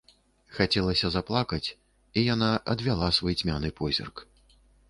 [0.59, 1.69] Хацелася заплакаць,
[2.17, 4.29] і яна адвяла свой цьмяны позірк.